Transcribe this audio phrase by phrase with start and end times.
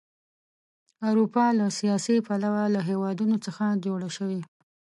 [1.07, 4.41] اروپا له سیاسي پلوه له هېوادونو څخه جوړه شوې.